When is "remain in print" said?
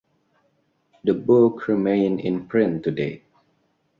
1.67-2.83